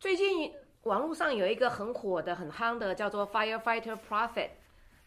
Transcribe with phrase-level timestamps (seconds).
[0.00, 0.50] 最近
[0.84, 4.48] 网络上有一个很火的、很夯的，叫做 Firefighter Prophet，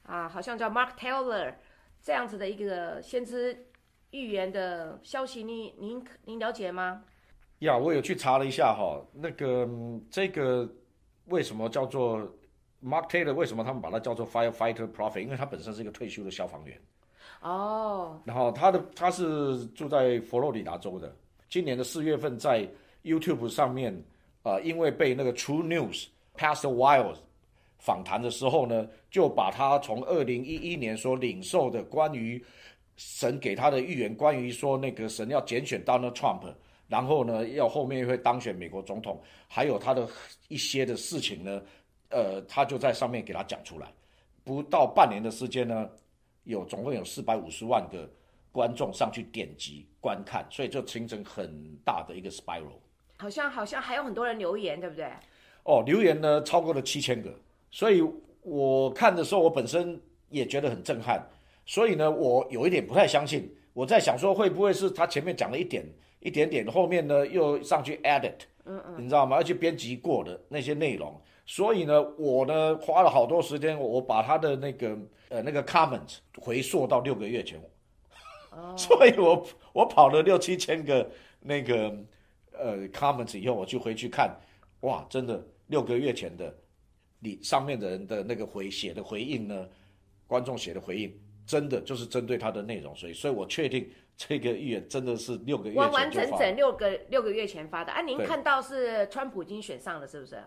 [0.04, 1.52] 啊，好像叫 Mark Taylor
[2.00, 3.58] 这样子的一个先知
[4.12, 7.04] 预言的消息，你您您了解吗？
[7.60, 9.68] 呀，我有去查了一下哈，那个
[10.12, 10.70] 这个
[11.26, 12.20] 为什么叫做
[12.84, 13.34] Mark Taylor？
[13.34, 15.22] 为什么他们把它叫做 Firefighter Prophet？
[15.22, 16.80] 因为他本身是一个退休的消防员。
[17.42, 18.22] 哦。
[18.26, 21.16] 然后他的他是住在佛罗里达州的，
[21.50, 22.70] 今年的四月份在
[23.04, 23.92] YouTube 上面，
[24.44, 26.06] 呃，因为被那个 True News
[26.38, 27.18] Pastor Wiles
[27.80, 32.44] 访谈的时候呢，就把他从二零一一年所领受的关于
[32.96, 36.54] 神给他的预言，关于说那个神要拣选 Donald Trump。
[36.90, 40.08] 然后呢，要后面会当选美国总统，还有他的
[40.48, 41.62] 一些的事情呢，
[42.10, 43.92] 呃，他就在上面给他讲出来。
[44.44, 45.90] 不到半年的时间呢，
[46.44, 48.08] 有总共有四百五十万个
[48.52, 52.78] 观众上去点击观看，所以就形成很大的一个 spiral。
[53.24, 55.08] 好像好像还有很多人留言，对不对？
[55.64, 57.34] 哦，留言呢超过了七千个，
[57.72, 58.04] 所以
[58.42, 59.98] 我看的时候，我本身
[60.30, 61.26] 也觉得很震撼。
[61.66, 65.86] 所以呢，我有一点不太相信，我在想说会不会是他前面讲了一点。
[66.20, 69.36] 一点点，后面呢又上去 edit，嗯嗯，你知道吗？
[69.36, 77.62] 而且编辑过的那些内容，所以呢，我呢花了好多时间，我把他的那个呃那个 comment 回溯到六个月前，
[78.52, 81.94] 哦， 所以我我跑了六七千个那个
[82.54, 84.36] 呃 comments 以后，我就回去看，
[84.82, 86.56] 哇，真的六个月前的
[87.20, 89.68] 你上面的人的那个回写的回应呢，
[90.28, 93.90] 观众写的回应，真的就是针对他的内容，所以所以我确定。
[94.16, 98.00] 这个预言真的是六个月完完整整六个六个月前发的啊！
[98.00, 100.38] 您看到是川普已经选上了，是不是？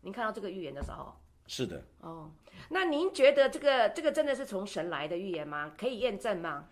[0.00, 1.14] 您看到这个预言的时候，
[1.46, 1.84] 是的。
[2.00, 2.32] 哦，
[2.70, 5.74] 那您觉得这个这个真的是从神来的预言吗？
[5.76, 6.66] 可以验证吗？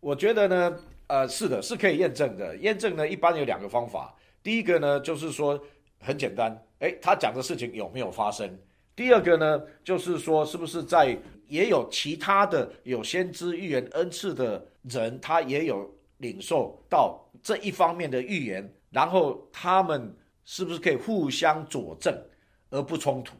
[0.00, 2.56] 我觉得呢，呃，是的，是可以验证的。
[2.56, 4.14] 验证呢，一般有两个方法。
[4.42, 5.60] 第一个呢，就是说
[6.00, 8.58] 很简单，哎，他讲的事情有没有发生？
[8.94, 14.64] 第二个呢，就是说是不是在也有其他的有先知预言恩赐的。
[14.82, 22.16] 人他也有领受到这一方面的预言，然后他们是不是可以互相佐证
[22.70, 23.36] 而不冲突？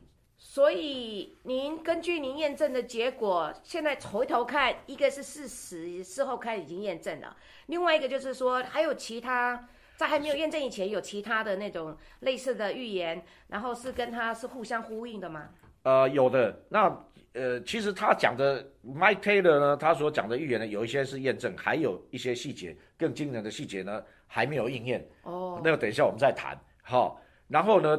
[0.58, 7.28] 所以您根据您验证的结果，现在回头看，一个是事实，事后看已经验证了；
[7.66, 15.48] 另外一个就是说，还有其他在还没有验证以前，有其他的那种类似的预言，然后是跟他是互相呼应的吗？
[15.84, 16.60] 呃，有的。
[16.68, 17.04] 那。
[17.34, 25.08] 呃，其实他讲的 Mike Taylor 呢，他所讲的预言呢，有一些是验证，还有一些细节更惊人的细节呢，还没有应验。
[25.22, 26.58] 哦，那个等一下我们再谈。
[26.82, 27.96] 好，然后呢，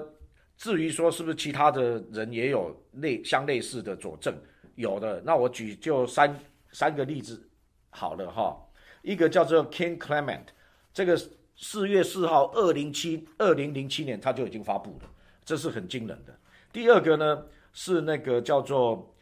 [0.60, 4.36] 至于说是不是其他的人也有类相类似的佐证，
[4.76, 5.20] 有的。
[5.26, 6.40] 那我举就三
[6.72, 7.42] 三个例子
[7.90, 8.56] 好了哈。
[9.02, 10.48] 一个叫做 King Clement，
[10.94, 11.18] 这个
[11.56, 15.10] 四月四号，二零七二零零七年他就已经发布了，
[15.44, 16.38] 这是很惊人的。
[16.72, 19.16] 第二个呢是那个叫做。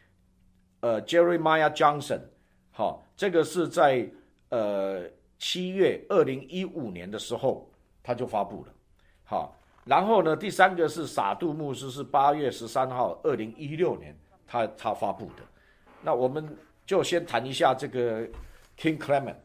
[0.80, 2.20] 呃，Jeremiah Johnson，
[2.70, 4.08] 好，这个是在
[4.50, 7.68] 呃七月二零一五年的时候
[8.00, 8.72] 他就发布了，
[9.24, 9.57] 好，
[9.88, 14.14] 然后呢，第三个是撒杜牧师，是八月十三号二零一六年
[14.46, 15.42] 他他发布的，
[16.02, 16.54] 那我们
[16.84, 18.26] 就先谈一下这个
[18.78, 19.36] King Clement。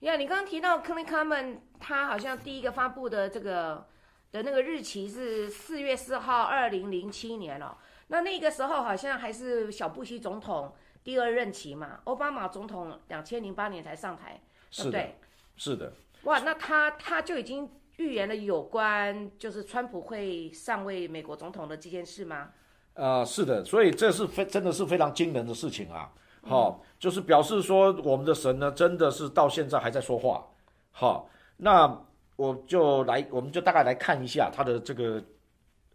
[0.00, 3.86] 呀，你刚刚提到 King Clement，他好像第一个发布的这个
[4.30, 7.74] 的那个日期是四月四号二零零七年哦。
[8.08, 14.38] 那那个时候好像还是小布希总统第二任期嘛，奥巴马总统两千零八年才上台，
[14.70, 15.16] 是对，
[15.56, 15.90] 是的。
[16.24, 17.66] 哇，那他他就已经
[18.00, 22.48] 预言了有关就是川普会上位美国总统的这件事吗？
[22.94, 26.10] 呃，是的，所以这是非真的是非常惊人的事情啊！
[26.42, 30.44] 好，就是表示说我们的神呢，真的是到现在还在说话。
[30.90, 31.28] 好，
[31.58, 31.94] 那
[32.36, 35.22] 我就来，我们就大概来看一下他的这个。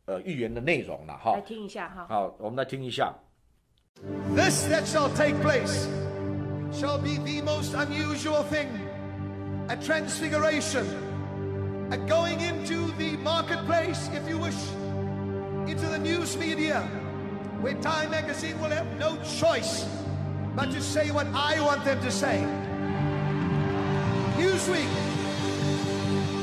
[0.07, 1.33] 呃，预言的内容了哈。
[1.33, 2.05] 来听一下哈。
[2.07, 3.11] 好，我们来听一下。
[4.35, 5.87] This that shall take place
[6.71, 8.67] shall be the most unusual thing,
[9.67, 10.85] a transfiguration,
[11.91, 14.55] a going into the marketplace, if you wish,
[15.67, 16.81] into the news media,
[17.61, 19.85] where Time magazine will have no choice
[20.55, 22.45] but to say what I want them to say.
[24.37, 24.89] Newsweek,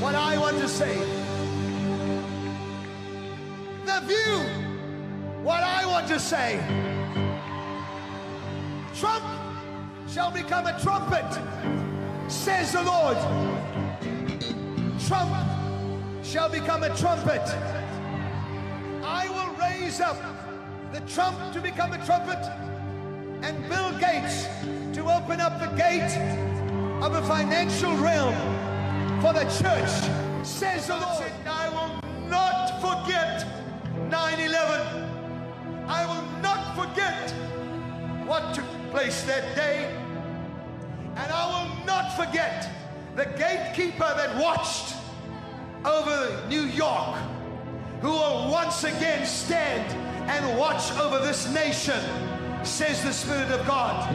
[0.00, 1.22] what I want to say
[3.84, 4.38] the view
[5.42, 6.60] what I want to say.
[8.94, 9.24] Trump
[10.08, 11.26] shall become a trumpet,
[12.30, 13.16] says the Lord
[15.12, 17.46] trump shall become a trumpet.
[19.04, 20.16] I will raise up
[20.90, 22.42] the trump to become a trumpet
[23.42, 24.46] and Bill Gates
[24.96, 26.16] to open up the gate
[27.04, 28.34] of a financial realm
[29.20, 29.92] for the church,
[30.46, 31.30] says the Lord.
[31.44, 31.92] I will
[32.30, 33.44] not forget
[34.08, 34.86] 9 11.
[35.88, 37.30] I will not forget
[38.24, 39.94] what took place that day.
[41.16, 42.66] And I will not forget
[43.14, 45.01] the gatekeeper that watched
[45.84, 47.16] over New York,
[48.00, 49.92] who will once again stand
[50.30, 52.00] and watch over this nation,
[52.64, 54.08] says the Spirit of God.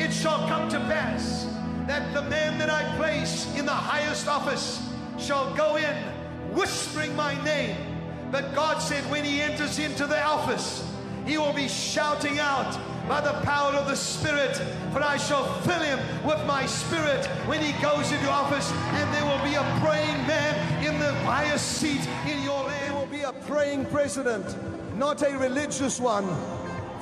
[0.00, 1.46] It shall come to pass
[1.86, 4.88] that the man that I place in the highest office
[5.18, 5.94] shall go in
[6.52, 7.76] whispering my name.
[8.30, 10.90] But God said when he enters into the office,
[11.26, 12.78] he will be shouting out
[13.08, 14.56] by the power of the Spirit,
[14.92, 19.24] for I shall fill him with my Spirit when he goes into office, and there
[19.24, 22.94] will be a praying man in the highest seat in your land.
[22.94, 24.46] Will be a praying president,
[24.96, 26.26] not a religious one,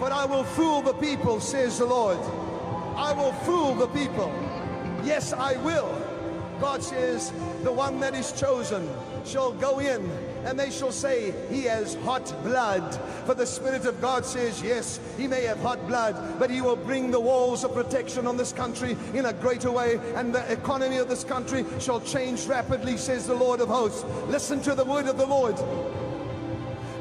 [0.00, 2.18] but I will fool the people, says the Lord.
[2.96, 4.32] I will fool the people.
[5.04, 5.90] Yes, I will.
[6.60, 8.88] God says, the one that is chosen
[9.24, 10.10] shall go in
[10.44, 12.94] and they shall say, He has hot blood.
[13.26, 16.76] For the Spirit of God says, Yes, he may have hot blood, but he will
[16.76, 20.98] bring the walls of protection on this country in a greater way, and the economy
[20.98, 24.04] of this country shall change rapidly, says the Lord of hosts.
[24.26, 25.56] Listen to the word of the Lord.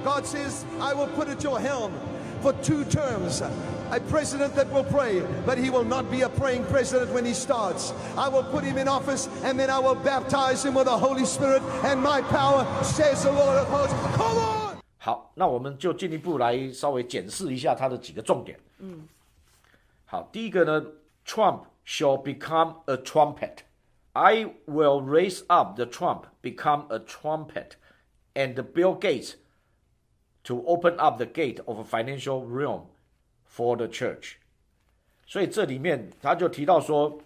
[0.03, 1.93] God says, I will put at your helm
[2.41, 3.41] for two terms
[3.90, 7.32] a president that will pray, but he will not be a praying president when he
[7.32, 7.93] starts.
[8.17, 11.25] I will put him in office and then I will baptize him with the Holy
[11.25, 13.94] Spirit and my power, says the Lord of hosts.
[14.17, 14.76] Come on!
[14.99, 18.58] 好，那我们就进一步来稍微检视一下它的几个重点。
[18.78, 19.06] 嗯，
[20.05, 20.84] 好，第一个呢，
[21.25, 23.58] Trump shall become a trumpet.
[24.14, 27.76] I will raise up the Trump, become a trumpet,
[28.34, 29.34] and Bill Gates
[30.43, 32.87] to open up the gate of a financial realm
[33.53, 34.36] for the church，
[35.25, 37.19] 所以这里面他就提到说，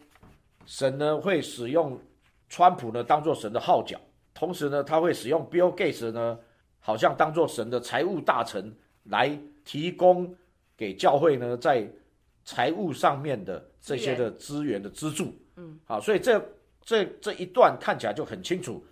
[0.66, 2.00] 神呢会使用
[2.50, 4.00] 川普呢当做神的号角，
[4.34, 6.40] 同时呢他会使用 Bill Gates 呢，
[6.80, 10.36] 好像当做神的财务大臣来提供
[10.76, 11.88] 给教会呢在
[12.44, 15.34] 财务上面的这些的资源的资助。
[15.58, 16.44] 嗯，好，所以这
[16.82, 18.84] 这这一段看起来就很清楚，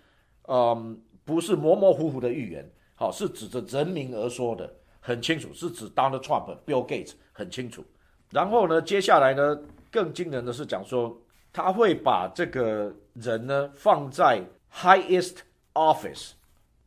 [0.48, 4.72] 嗯，不是模模糊糊的预言，好，是指着人民而说的。
[5.06, 7.84] 很清楚是指 Donald Trump、Bill Gates 很清楚。
[8.30, 9.60] 然后呢，接下来呢，
[9.92, 11.14] 更惊人的是讲说，
[11.52, 14.42] 他会把这个人呢放在
[14.72, 15.40] highest
[15.74, 16.30] office。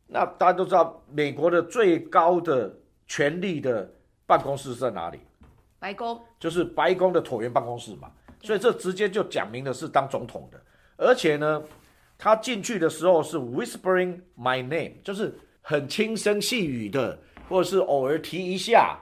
[0.08, 2.76] 那大家都知道，美国的最高的
[3.06, 3.88] 权力的
[4.26, 5.20] 办公室在哪里？
[5.78, 8.10] 白宫，就是白宫的椭圆办公室嘛。
[8.42, 10.60] 所以这直接就讲明了是当总统的。
[10.96, 11.62] 而且呢，
[12.18, 15.32] 他进去的时候是 whispering my name，就是
[15.62, 17.16] 很轻声细语的。
[17.48, 18.98] 或者是偶尔提一下，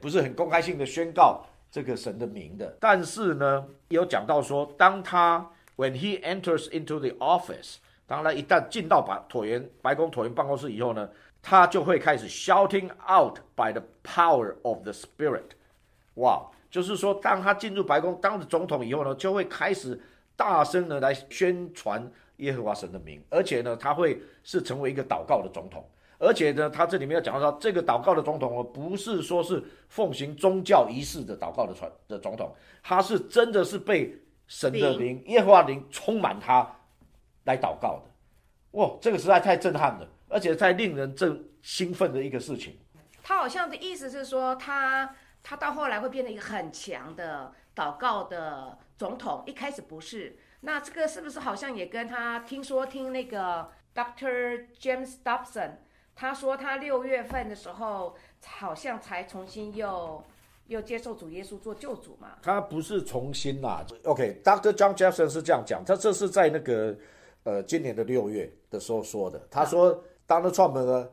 [0.00, 2.76] 不是很公开性的宣告这个神的名的。
[2.80, 11.08] 但是呢，有讲到说，当他 when he enters into the office，当他一旦进到白椭圆白宫椭圆办公室以后呢，
[11.42, 15.50] 他就会开始 shouting out by the power of the spirit。
[16.14, 20.00] 哇，就是说，当他进入白宫当了总统以后呢，就会开始
[20.36, 25.84] 大声的来宣传耶和华神的名，而且呢，他会是成为一个祷告的总统。
[26.18, 36.68] 而且呢，他这里面要讲到这个祷告的总统哦，不是说是奉行宗教仪式的祷告的传的总统，他是真的是被神的灵、耶和华灵充满他
[37.44, 38.10] 来祷告的。
[38.72, 42.76] 哇，这个实在太震撼了，而且太令人正兴奋的一个事情。
[43.22, 50.36] 他好像的意思是说，他他到后来会变成一个很强的祷告的总统，一开始不是。
[50.62, 55.74] 那这个是不是好像也跟他听说听那个 Doctor James Dobson？
[56.20, 60.20] 他说他六月份的时候，好像才重新又
[60.66, 62.38] 又接受主耶稣做救主嘛。
[62.42, 64.72] 他不是重新啦，OK，Dr.
[64.72, 66.98] John Jefferson 是这样讲，他这是在那个
[67.44, 69.40] 呃今年的六月的时候说的。
[69.48, 71.08] 他说，Donald Trump 呢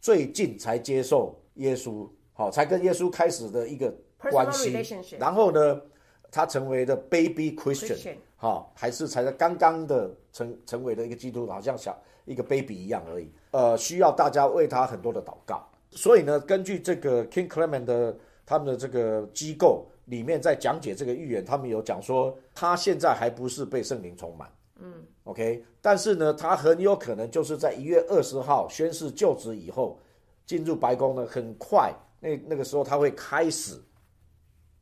[0.00, 3.94] 最近才接受耶稣，好，才跟耶稣开始的一个
[4.30, 4.72] 关系，
[5.18, 5.82] 然后呢，
[6.30, 11.94] 他成为了 Baby Christian，好，还是才在刚刚的成成为了一个基督徒，好像小。
[12.24, 15.66] 一个 baby 一样而已，呃，需要大家为他很多的祷告。
[15.90, 24.92] 所以呢，根据这个 King Clement 的他们的这个机构里面在讲解这个预言，他们有讲说，他现在还不是被圣灵充满，嗯
[25.24, 29.98] ，OK，但是呢，他很有可能就是在一月二十号宣誓就职以后，
[30.44, 33.80] 进入白宫呢，很快那那个时候他会开始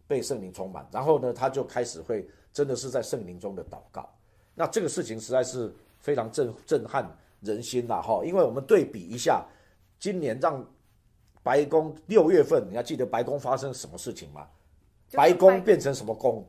[0.08, 4.12] 被圣灵充满，然后呢，他就开始会真的是在圣灵中的祷告。
[4.52, 7.08] 那这个事情实在是非常震震撼。
[7.44, 9.44] 人心呐，哈，因为我们对比一下，
[9.98, 10.64] 今年让
[11.42, 14.46] 白宫六月份，你要记得白宫发生什么事情吗？
[15.12, 16.44] 白宫变成什么宫？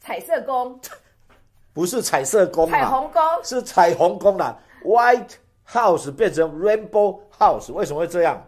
[0.00, 0.78] 彩色宫？
[1.72, 4.58] 不是彩色宫，彩虹宫是彩虹宫啦。
[4.84, 5.32] White
[5.68, 8.42] House 变成 Rainbow House，为什么会这样？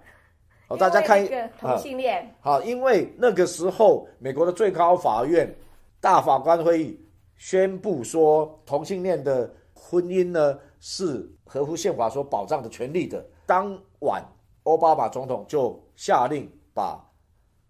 [0.69, 5.53] 好，大家看因为那个同性恋，好，因为那个时候美国的最高法院
[6.01, 7.01] 大法官会议
[7.37, 13.25] 宣布说，同性恋的婚姻呢是合乎宪法所保障的权利的。
[13.47, 14.23] 当晚，
[14.65, 16.99] 奥巴马总统就下令把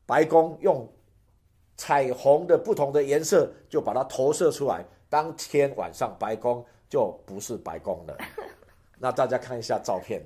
[0.06, 0.86] 白宫用
[1.76, 4.84] 彩虹的不同的颜色就把它投射出来。
[5.08, 8.16] 当天晚上，白宫就不是白宫了。
[8.98, 10.20] 那大家看一下照片，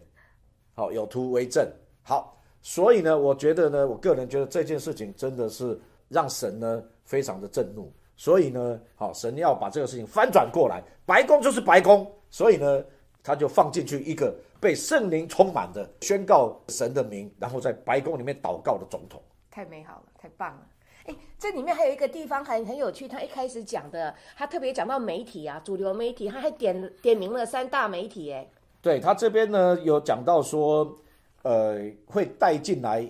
[0.75, 1.71] 好，有图为证。
[2.03, 7.93] 好，所以呢，我觉得呢，我个人觉得这件事情真的是让神呢非常的震怒。
[8.17, 12.83] 所以呢，好，神要把这个事情翻转过来，白宫就是白宫，所以呢，
[13.23, 19.23] 他就放进去一个被圣灵充满的宣告神的名，然后在白宫里面祷告的总统。
[19.51, 20.67] 太美好了，太棒了。
[21.05, 28.49] 哎，这里面还有一个地方很很有趣，他一开始讲的，他特别讲到媒体啊，主流媒体，他还点点名了三大媒体，哎，
[28.81, 30.97] 对他这边呢有讲到说，
[31.43, 33.07] 呃，会带进来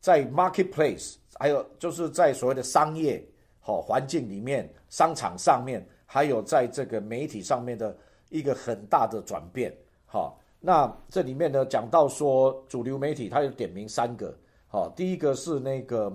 [0.00, 3.24] 在 marketplace，还有就是在所谓的商业
[3.60, 7.96] 好、环境里面，商场上面，还有在这个媒体上面的
[8.34, 9.72] 一个很大的转变。
[10.04, 14.36] 好，那这里面呢讲到说，主流媒体它有点名三个，
[14.66, 16.12] 好，第一个是那个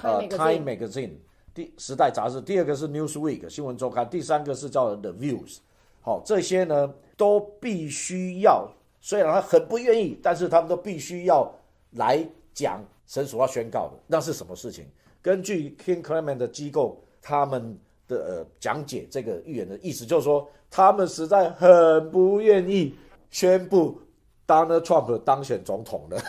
[0.00, 1.14] 呃 Time Magazine，
[1.52, 5.58] 第时代杂志，第二个是 Newsweek 新闻周刊，第三个是叫 The Views。
[6.00, 11.52] 好，这些呢都必须要，虽然他很不愿意，但是他们都必须要
[11.90, 12.24] 来
[12.54, 14.86] 讲神所要宣告的，那是什么事情？
[15.20, 17.76] 根据 King Clement 的机构，他们
[18.08, 22.92] 的呃讲解这个预言的意思，就是说他们实在很不愿意
[23.30, 24.00] 宣布
[24.46, 26.20] Donald Trump 当选总统的，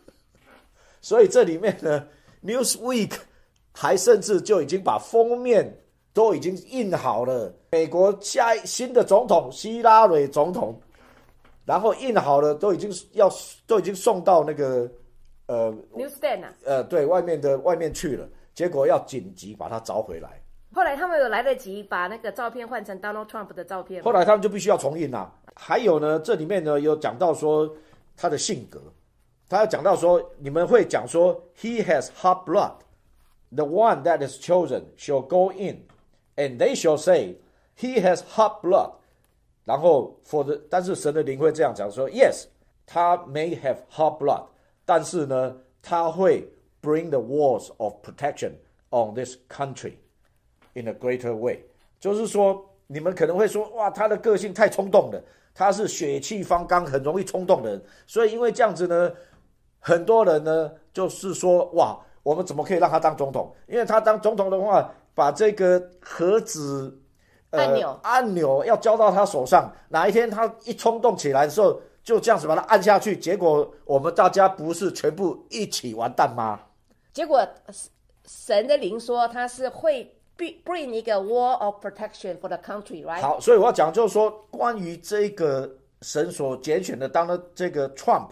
[1.00, 2.06] 所以这里面呢
[2.44, 3.12] ，Newsweek
[3.72, 5.72] 还甚至就已经把封面
[6.12, 10.80] 都已经印好了，美国下一新的总统希拉蕊总统，
[11.64, 13.30] 然后印好了，都已经要
[13.66, 14.90] 都已经送到那个
[15.46, 16.54] 呃 Newsstand 啊。
[16.64, 20.40] 呃对外面的外面去了，结果要紧急把它找回来，
[20.76, 27.74] 后来他们有来得及把那个照片换成 Donald Trump 的照片吗后来他们就必须要重印啦、还有呢，这里面呢有讲到说
[28.14, 28.78] 他的性格，
[29.48, 32.74] 他有讲到说你们会讲说 He has hot blood,
[33.50, 35.86] the one that is chosen shall go in,
[36.36, 37.36] and they shall say
[37.78, 38.96] He has hot blood.
[39.64, 42.44] 然后 for the 但是神的灵会这样讲说，Yes，
[42.84, 44.44] 他 may have hot blood，
[44.84, 46.52] 但是呢，他会
[46.82, 48.52] bring the walls of protection
[48.90, 49.94] on this country
[50.78, 51.58] in a greater way。
[51.98, 55.20] 就是说，你们可能会说，哇，他的个性太冲动了，
[55.54, 59.10] 他是血气方刚，很容易冲动的人，所以因为这样子呢，
[59.80, 63.52] 很多人呢就是说，哇，我们怎么可以让他当总统？
[63.66, 67.02] 因为他当总统的话，把这个核子。
[67.50, 76.60] 呃按钮按钮要交到他手上，哪一天他一冲动起来的时候，就这样子把它按下去，结果我们大家不是全部一起完蛋吗？
[77.12, 77.74] 结果呃
[78.26, 83.20] 神的灵说他是会 bring 一个 wall of protection for the country，right？
[83.20, 85.70] 好，所以我要讲就是说，关于这个
[86.02, 88.28] 神所拣选的当了这个 Trump，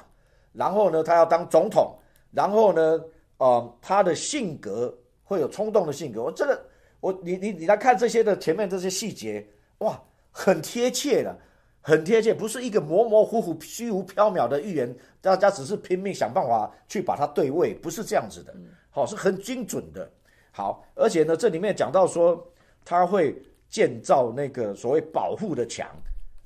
[0.52, 1.96] 然后呢，他要当总统，
[2.30, 3.00] 然后呢，
[3.38, 6.22] 呃，他的性格会有冲动的性格。
[6.22, 6.64] 我这个，
[7.00, 9.46] 我你你你来看这些的前面这些细节，
[9.78, 9.98] 哇，
[10.30, 11.34] 很贴切的，
[11.80, 18.54] 很贴切，不是一个模模糊糊、虚无缥缈的预言，大家只是拼命想办法去把它对位，不是这样子的，
[18.90, 20.10] 好，是很精准的。
[20.56, 22.46] 好，而且呢，这里面讲到说
[22.84, 23.34] 他会
[23.68, 25.84] 建造那个所谓保护的墙，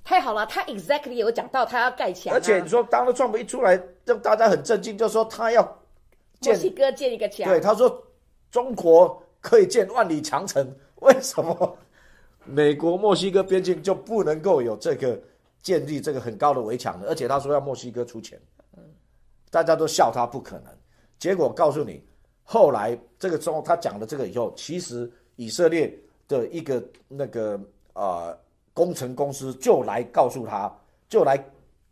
[0.03, 5.63] 太好了，他 exactly 有讲到他要盖墙、啊，而且你说当了 Trump 一出来，让大家很震惊，就说他要
[6.41, 8.03] 墨，西哥建一个墙，对，他说
[8.51, 11.77] 中国可以建万里长城，为什么
[12.47, 15.21] 美国墨西哥边境就不能够有这个
[15.61, 17.05] 建立这个很高的围墙呢？
[17.11, 18.41] 而且他说要墨西哥出钱，
[19.51, 20.73] 大家都笑他不可能。
[21.19, 22.03] 结果告诉你，
[22.51, 25.95] 后来这个之后他讲了这个以后，其实以色列
[26.27, 27.61] 的一个那个
[27.93, 28.35] 呃
[28.73, 30.75] 工程公司就来告诉他，
[31.11, 31.39] 就来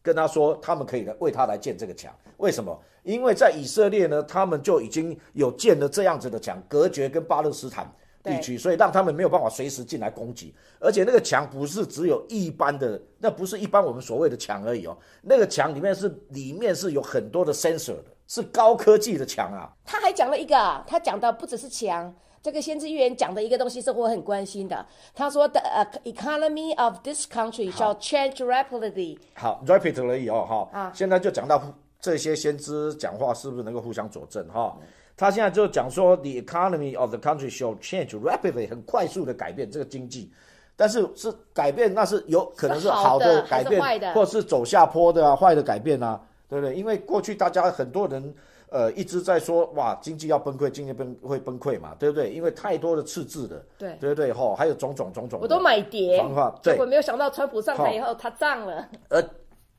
[0.00, 2.10] 跟他说，他们可以来为他来建这个墙。
[2.38, 2.74] 为什么？
[3.02, 10.54] 因为在以色列呢，他们就已经有建了这样子的墙，隔绝跟巴勒斯坦地区，所以让他们没有办法随时进来攻击。
[10.80, 19.70] 而且那个墙不是只有一般的，那不是一般我们所谓的墙而已哦，那个墙里面是里面是有很多的 sensor 的，是高科技的墙啊。
[19.84, 22.14] 他还讲了一个啊，他讲的不只是墙。
[22.42, 24.86] 这个先知预言讲的一个东西是我很关心的。
[25.12, 29.18] 他说的呃、economy of this country shall change rapidly。
[29.34, 31.60] 好已哦，哈、啊现在就讲到
[32.00, 34.76] 这些先知讲话是不是能够互相佐证哈、
[35.16, 40.30] 他现在就讲说，the economy of the country shall change rapidly，很快速的改变这个经济，
[40.76, 46.74] 但是是改变，那是有可能是是好好的改变或是走下坡的啊，坏的改变啊，对不对？
[46.74, 48.34] 因为过去大家很多人
[48.70, 52.30] 呃一直在说哇经济要崩溃，经济崩会崩溃嘛，对不对？
[52.32, 54.32] 因为太多的赤字了，对对不对？
[54.32, 56.24] 哈，还有种种种种，我都买碟，
[56.62, 59.22] 结果没有想到川普上台以后它涨了，而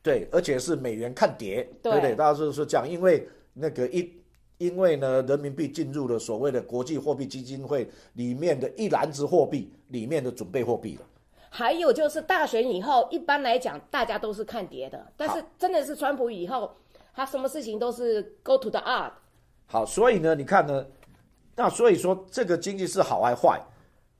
[0.02, 2.14] 对，而且是美元看跌，对不对？
[2.14, 4.12] 大家是是这样，因为那个一。
[4.58, 11.02] 因为呢，人民币进入了所谓的国际货币基金会里面的一篮子货币里面的准备货币了。
[11.50, 16.70] 还有就是大选以后，一般来讲大家都是看跌的，但是真的是川普以后，
[17.14, 19.12] 他什么事情都是 go to the art。
[19.66, 20.86] 好，所以呢，你看呢，
[21.56, 23.60] 那所以说这个经济是好还坏？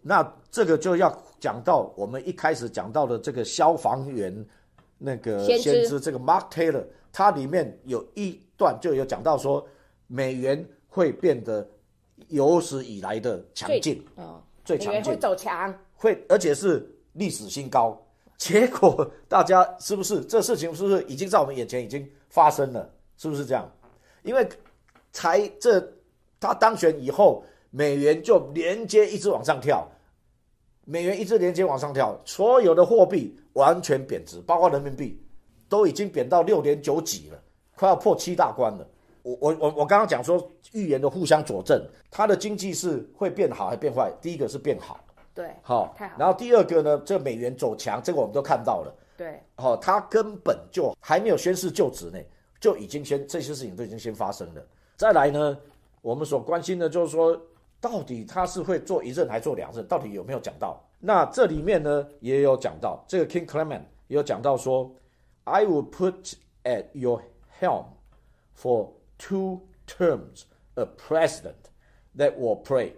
[0.01, 4.47] 那这个就要讲到我们一开始讲到的这个消防员
[4.99, 9.67] 那个先知这个 Mark Taylor，它里面有一段就有讲到说。
[10.11, 11.69] 美元会变得
[12.29, 18.01] 有史以来的强劲，啊，最强劲，会走强，会而且是历史新高。
[18.37, 22.89] 结果大家是不是这事情是不是已经在我们眼前已经发生了？
[23.17, 23.69] 是不是这样？
[24.23, 24.49] 因为
[25.13, 25.81] 才这
[26.39, 29.85] 他当选以后，美元就连接一直往上跳，
[30.85, 35.21] 美元一直连接往上跳，所有的货币完全贬值，包括人民币
[35.69, 37.43] 都已经贬到六点九几了，
[37.75, 38.89] 快要破七大关了。
[39.23, 44.13] 我我我我刚刚讲说预言的互相佐证，它的经济是会变好还是变坏？
[44.23, 45.05] 第一个是变好，
[45.38, 46.16] 对，好，太好。
[46.18, 52.18] 然后第二个呢，这美元走强，这个我们都看到了，对，好，他根本就还没有宣誓就职呢，
[52.59, 54.66] 就已经先这些事情都已经先发生了。
[54.97, 55.57] 再来呢，
[56.02, 57.40] 我们所关心的就是说，
[57.80, 59.87] 到底他是会做一任还做两任？
[59.87, 60.85] 到底有没有讲到？
[60.99, 64.92] 那这里面呢也有讲到，这个 King Clement 也有讲到说
[65.45, 66.33] ，I will put
[66.64, 67.23] at your
[67.61, 67.85] helm
[68.61, 70.42] for two terms
[70.75, 71.71] a president
[72.16, 72.95] that will pray,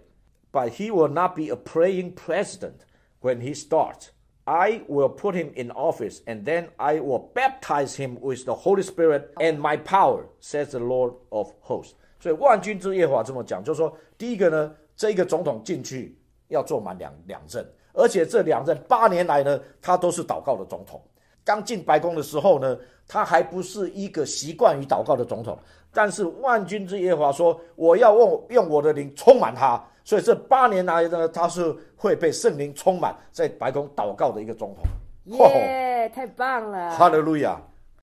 [0.51, 2.81] but he will not be a praying president
[3.21, 4.09] when he starts.
[4.43, 8.81] I will put him in office, and then I will baptize him with the Holy
[8.81, 11.93] Spirit and my power, says the Lord of hosts.
[12.19, 21.01] 所以万军之耶和华这么讲，就是说，第一个呢，这个总统进去要做满两两任，而且这两任八年来呢，他都是祷告的总统。
[21.43, 25.57] 刚进白宫的时候呢，他还不是一个习惯于祷告的总统。
[25.93, 34.83] 但是万军之耶和华说：“我要用用我的灵充满他。”所以这八年来呢，他是会被圣灵充满，在白宫祷告的一个总统。
[35.37, 36.91] 耶，太棒了！
[36.91, 37.59] 哈利路亚。